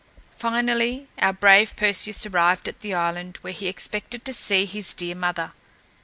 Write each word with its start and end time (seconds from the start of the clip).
Finally, 0.35 1.07
our 1.19 1.31
brave 1.31 1.75
Perseus 1.75 2.25
arrived 2.25 2.67
at 2.67 2.79
the 2.79 2.91
island 2.91 3.37
where 3.41 3.53
he 3.53 3.67
expected 3.67 4.25
to 4.25 4.33
see 4.33 4.65
his 4.65 4.95
dear 4.95 5.13
mother. 5.13 5.53